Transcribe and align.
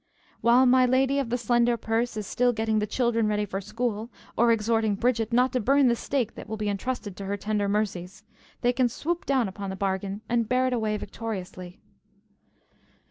While 0.39 0.65
my 0.65 0.87
lady 0.87 1.19
of 1.19 1.29
the 1.29 1.37
slender 1.37 1.77
purse 1.77 2.17
is 2.17 2.25
still 2.25 2.53
getting 2.53 2.79
the 2.79 2.87
children 2.87 3.27
ready 3.27 3.45
for 3.45 3.61
school, 3.61 4.09
or 4.35 4.51
exhorting 4.51 4.95
Bridget 4.95 5.31
not 5.31 5.53
to 5.53 5.59
burn 5.59 5.89
the 5.89 5.95
steak 5.95 6.33
that 6.33 6.49
will 6.49 6.57
be 6.57 6.69
entrusted 6.69 7.15
to 7.17 7.25
her 7.25 7.37
tender 7.37 7.69
mercies, 7.69 8.23
they 8.61 8.73
can 8.73 8.89
swoop 8.89 9.27
down 9.27 9.47
upon 9.47 9.71
a 9.71 9.75
bargain 9.75 10.21
and 10.27 10.49
bear 10.49 10.65
it 10.65 10.73
away 10.73 10.97
victoriously. 10.97 11.81